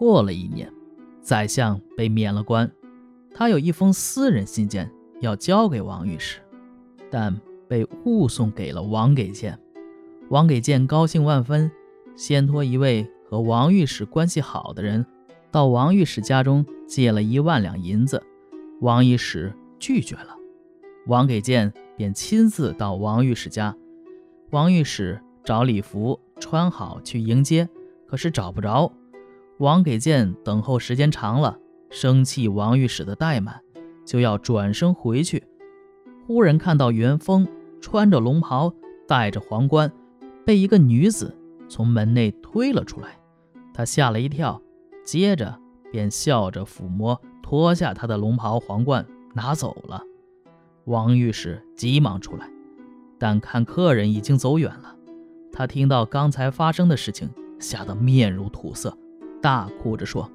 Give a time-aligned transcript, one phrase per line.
[0.00, 0.72] 过了一年，
[1.20, 2.72] 宰相被免了官，
[3.34, 6.40] 他有一封私人信件要交给王御史，
[7.10, 7.38] 但
[7.68, 9.58] 被误送给了王给谏。
[10.30, 11.70] 王给谏高兴万分，
[12.16, 15.04] 先托一位和王御史关系好的人，
[15.50, 18.22] 到王御史家中借了一万两银子。
[18.80, 20.34] 王御史拒绝了，
[21.08, 23.76] 王给谏便亲自到王御史家。
[24.48, 27.68] 王御史找礼服穿好去迎接，
[28.06, 28.90] 可是找不着。
[29.60, 31.58] 王给谏等候时间长了，
[31.90, 33.60] 生气王御史的怠慢，
[34.06, 35.44] 就要转身回去。
[36.26, 37.46] 忽然看到元丰
[37.78, 38.72] 穿着龙袍，
[39.06, 39.92] 戴着皇冠，
[40.46, 41.36] 被一个女子
[41.68, 43.18] 从门内推了出来。
[43.74, 44.62] 他吓了一跳，
[45.04, 45.60] 接着
[45.92, 50.02] 便笑着抚摸，脱下他的龙袍皇冠拿走了。
[50.86, 52.50] 王御史急忙出来，
[53.18, 54.96] 但看客人已经走远了。
[55.52, 58.96] 他听到刚才发生的事情，吓得面如土色。
[59.40, 60.30] 大哭着说：“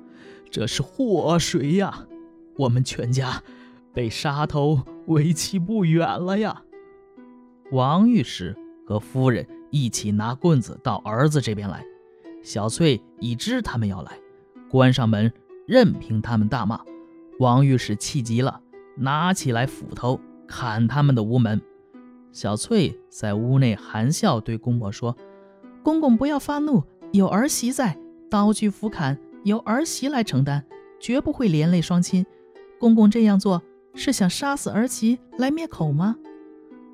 [0.50, 2.06] 这是祸水呀！
[2.58, 3.44] 我们全家
[3.94, 6.64] 被杀头为期不远了呀！”
[7.72, 8.56] 王御史
[8.88, 11.84] 和夫人一起拿棍子到儿子这边来。
[12.44, 14.12] 小翠已知他们要来，
[14.70, 15.34] 关上门，
[15.66, 16.80] 任凭他们大骂。
[17.40, 18.62] 王御史气急了，
[18.96, 21.60] 拿起来斧头砍他们的屋门。
[22.32, 25.18] 小翠在屋内含笑对公婆说
[25.82, 27.98] ：“公公不要发怒，有儿媳在。”
[28.30, 30.64] 刀具斧砍由儿媳来承担，
[31.00, 32.26] 绝不会连累双亲。
[32.80, 33.62] 公公这样做
[33.94, 36.16] 是想杀死儿媳来灭口吗？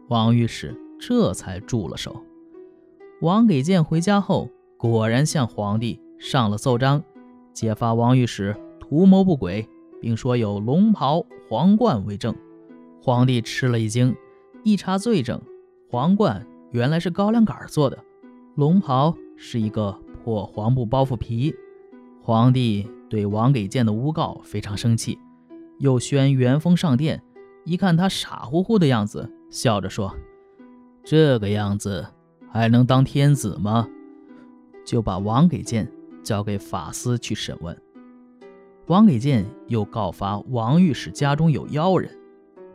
[0.10, 2.22] 王御史这才住了手。
[3.22, 7.04] 王给谏回家后，果然向皇帝上了奏章，
[7.54, 9.68] 揭发王御史图谋不轨，
[10.02, 12.36] 并说有龙袍、皇冠为证。
[13.02, 14.16] 皇帝吃了一惊，
[14.64, 15.42] 一查罪证，
[15.90, 17.98] 皇冠原来是高粱杆做的，
[18.56, 20.01] 龙袍是一个。
[20.24, 21.54] 破黄布包袱皮，
[22.22, 25.18] 皇帝对王给谏的诬告非常生气，
[25.80, 27.22] 又宣元丰上殿。
[27.66, 30.16] 一看他傻乎乎的样子，笑着说
[31.04, 32.08] ：“这个样子
[32.52, 33.88] 还能当天子吗？”
[34.86, 35.92] 就把王给谏
[36.24, 37.80] 交给法司去审问。
[38.88, 42.10] 王给谏又告发王御史家中有妖人，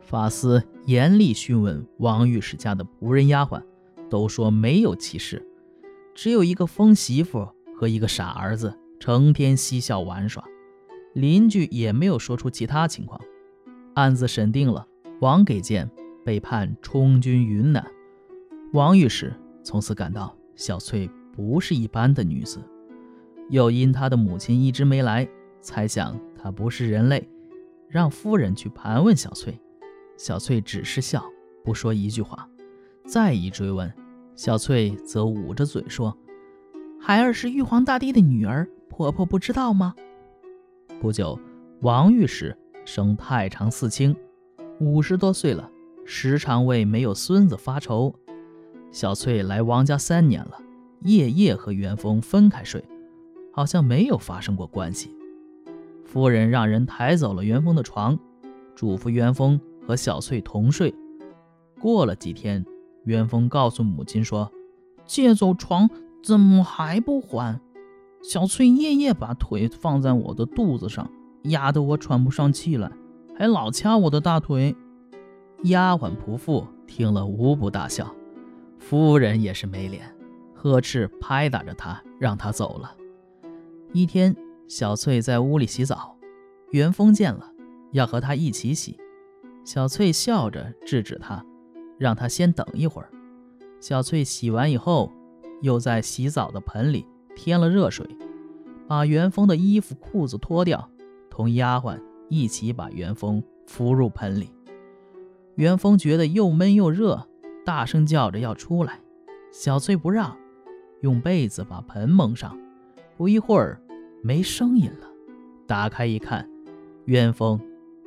[0.00, 3.60] 法司严厉讯问王御史家的仆人丫鬟，
[4.08, 5.44] 都说没有其事。
[6.16, 7.46] 只有一个疯媳妇
[7.76, 10.42] 和一个傻儿子，成天嬉笑玩耍，
[11.12, 13.20] 邻居也没有说出其他情况。
[13.94, 14.88] 案子审定了，
[15.20, 15.88] 王给谏
[16.24, 17.86] 被判充军云南。
[18.72, 22.62] 王御史从此感到小翠不是一般的女子，
[23.50, 25.28] 又因他的母亲一直没来，
[25.60, 27.28] 猜想她不是人类，
[27.90, 29.60] 让夫人去盘问小翠。
[30.16, 31.22] 小翠只是笑，
[31.62, 32.48] 不说一句话。
[33.04, 33.92] 再一追问。
[34.36, 36.14] 小翠则捂着嘴说
[37.00, 39.94] ：“孩儿是玉皇大帝的女儿，婆婆不知道吗？”
[41.00, 41.40] 不久，
[41.80, 42.54] 王御史
[42.84, 44.14] 生太常寺卿，
[44.78, 45.70] 五十多岁了，
[46.04, 48.14] 时常为没有孙子发愁。
[48.92, 50.58] 小翠来王家三年了，
[51.00, 52.84] 夜夜和元丰分开睡，
[53.54, 55.16] 好像没有发生过关系。
[56.04, 58.18] 夫人让人抬走了元丰的床，
[58.74, 60.94] 嘱咐元丰和小翠同睡。
[61.80, 62.62] 过了几天。
[63.06, 64.52] 元丰告诉母亲说
[65.06, 65.88] ：“借走床
[66.22, 67.60] 怎么还不还？
[68.22, 71.08] 小翠夜夜把腿放在我的肚子上，
[71.44, 72.90] 压得我喘不上气来，
[73.38, 74.76] 还老掐我的大腿。”
[75.64, 78.12] 丫鬟仆妇听了无不大笑，
[78.78, 80.14] 夫人也是没脸，
[80.52, 82.94] 呵斥拍打着她，让她走了。
[83.92, 86.16] 一天，小翠在屋里洗澡，
[86.72, 87.52] 元丰见了，
[87.92, 88.98] 要和她一起洗，
[89.64, 91.44] 小翠笑着制止他。
[91.98, 93.10] 让他先等一会儿。
[93.80, 95.12] 小翠洗完以后，
[95.62, 98.06] 又在洗澡的盆里添了热水，
[98.88, 100.90] 把元丰的衣服裤子脱掉，
[101.30, 104.50] 同丫鬟一起把元丰扶入盆里。
[105.56, 107.28] 元丰觉得又闷又热，
[107.64, 109.00] 大声叫着要出来。
[109.52, 110.36] 小翠不让，
[111.00, 112.58] 用被子把盆蒙上。
[113.16, 113.80] 不一会儿，
[114.22, 115.08] 没声音了。
[115.66, 116.48] 打开一看，
[117.06, 117.58] 元丰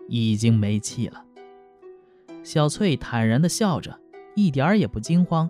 [0.08, 1.26] 已经没气了。
[2.50, 4.00] 小翠坦然地笑着，
[4.34, 5.48] 一点儿也不惊慌，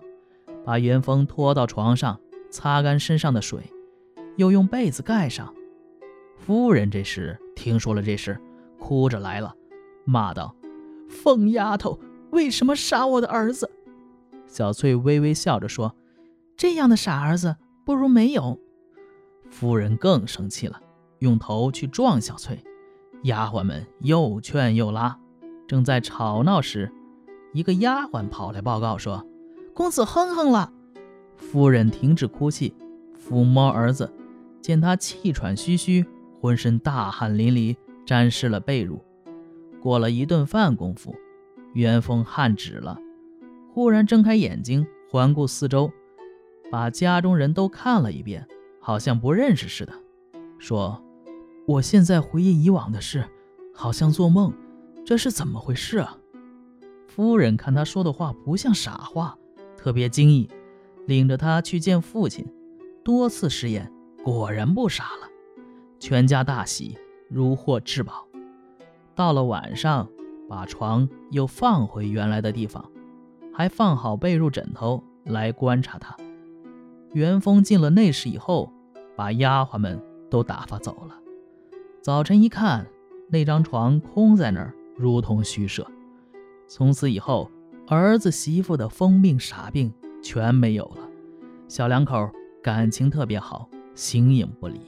[0.65, 2.19] 把元丰拖到床上，
[2.49, 3.63] 擦干身上的水，
[4.35, 5.53] 又用被子盖上。
[6.35, 8.37] 夫人这时听说了这事，
[8.77, 9.55] 哭着来了，
[10.03, 10.53] 骂道
[11.07, 11.97] ：“疯丫头，
[12.31, 13.71] 为什么杀我的儿子？”
[14.45, 15.95] 小翠微微笑着说
[16.57, 17.55] ：“这样的傻儿子，
[17.85, 18.59] 不如没有。”
[19.49, 20.81] 夫人更生气了，
[21.19, 22.61] 用头去撞小翠，
[23.23, 25.17] 丫鬟们又劝又拉。
[25.69, 26.92] 正在吵闹时，
[27.54, 29.24] 一个丫鬟跑来报告说
[29.71, 30.74] ：“公子哼哼了。”
[31.38, 32.74] 夫人停止哭泣，
[33.16, 34.12] 抚摸儿子，
[34.62, 36.04] 见他气喘吁吁，
[36.42, 39.00] 浑身大汗淋漓，沾湿了被褥。
[39.80, 41.13] 过了一顿饭功夫，
[41.74, 42.98] 元丰汗止了，
[43.71, 45.92] 忽然睁开眼睛，环顾四周，
[46.71, 48.48] 把家中人都看了一遍，
[48.81, 49.94] 好像不认识似的，
[50.57, 51.00] 说
[51.68, 53.24] ：“我现在回忆以往的事，
[53.71, 54.51] 好像做梦，
[55.09, 56.15] 这是怎么回事啊？”
[57.09, 59.35] 夫人看他说的话不像傻话，
[59.75, 60.47] 特别惊异，
[61.07, 62.45] 领着他去见父亲，
[63.03, 63.91] 多次试验，
[64.23, 65.27] 果然不傻了。
[66.00, 66.95] 全家大喜，
[67.27, 68.27] 如获至宝。
[69.15, 70.07] 到了晚上，
[70.47, 72.88] 把床又放回原来的地方，
[73.51, 76.15] 还放好被褥枕头来观察他。
[77.13, 78.71] 元丰进了内室以后，
[79.15, 81.15] 把丫鬟们都打发走了。
[82.00, 82.85] 早晨一看，
[83.27, 85.89] 那张床空在那儿，如同虚设。
[86.67, 87.49] 从此以后，
[87.87, 89.91] 儿子媳妇的疯病傻病
[90.21, 91.09] 全没有了，
[91.69, 92.29] 小两口
[92.61, 94.79] 感情特别好，形影不离。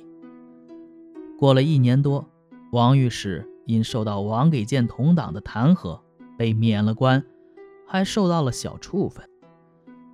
[1.39, 2.27] 过了一年多，
[2.71, 5.99] 王御史因受到王给谏同党的弹劾，
[6.37, 7.23] 被免了官，
[7.87, 9.25] 还受到了小处分。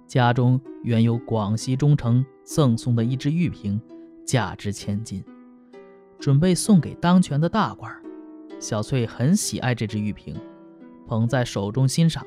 [0.05, 3.81] 家中原有广西中丞赠送的一只玉瓶，
[4.25, 5.21] 价值千金，
[6.17, 7.91] 准备送给当权的大官。
[8.59, 10.36] 小翠很喜爱这只玉瓶。
[11.07, 12.25] 捧在手中欣赏，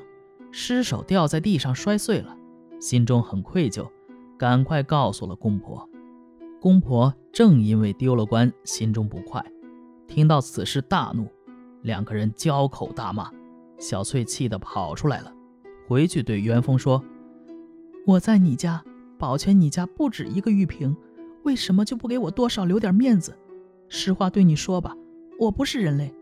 [0.51, 2.35] 失手掉在地上摔碎了，
[2.79, 3.87] 心中很愧疚，
[4.37, 5.87] 赶快告诉了公婆。
[6.59, 9.43] 公婆正因为丢了官，心中不快，
[10.07, 11.27] 听到此事大怒，
[11.83, 13.29] 两个人交口大骂。
[13.77, 15.31] 小翠气得跑出来了，
[15.87, 17.03] 回去对元丰说
[18.05, 18.83] ：“我在你家
[19.17, 20.95] 保全你家不止一个玉瓶，
[21.43, 23.37] 为什么就不给我多少留点面子？
[23.89, 24.95] 实话对你说吧，
[25.39, 26.13] 我不是人类，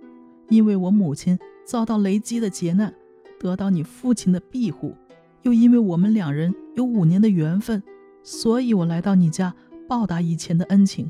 [0.50, 1.38] 因为我母亲。”
[1.70, 2.92] 遭到雷击的劫难，
[3.40, 4.96] 得到你父亲的庇护，
[5.44, 7.84] 又因为我们两人有五年的缘分，
[8.24, 9.54] 所以我来到你家
[9.88, 11.08] 报答以前的恩情，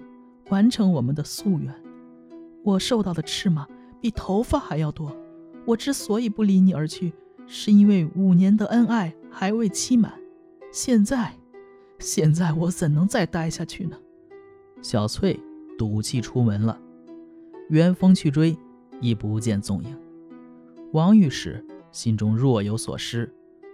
[0.50, 1.74] 完成我们的夙愿。
[2.62, 3.66] 我受到的斥骂
[4.02, 5.16] 比头发还要多。
[5.64, 7.14] 我之所以不离你而去，
[7.48, 10.12] 是因为五年的恩爱还未期满。
[10.74, 11.34] 现在，
[12.00, 13.96] 现在我怎能再待下去呢？
[14.82, 15.40] 小翠
[15.78, 16.78] 赌气出门了，
[17.70, 18.58] 元丰去追，
[19.02, 19.98] 已不见踪影。
[20.92, 23.32] 王御史心中若有所失，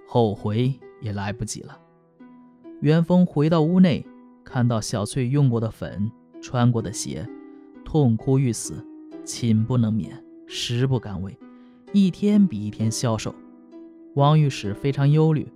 [0.07, 1.79] 后悔也来不及了。
[2.81, 4.05] 元丰回到屋内，
[4.43, 6.11] 看到小翠用过的粉、
[6.41, 7.27] 穿过的鞋，
[7.83, 8.85] 痛哭欲死，
[9.23, 11.37] 寝不能眠，食不甘味，
[11.93, 13.33] 一天比一天消瘦。
[14.15, 15.47] 王御史非常忧虑，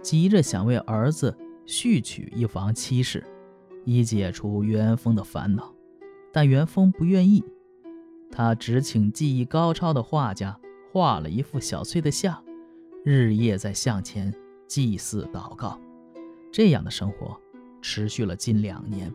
[0.00, 1.36] 急着想为儿子
[1.66, 3.24] 续娶一房妻室，
[3.84, 5.72] 以解除元丰的烦恼。
[6.32, 7.44] 但元丰不愿意，
[8.32, 10.58] 他只请技艺高超的画家。
[10.90, 12.44] 画了一幅小翠的像，
[13.02, 14.30] 日夜在向前
[14.66, 15.80] 祭祀祷告，
[16.52, 17.40] 这样的生活
[17.80, 19.10] 持续了近两年。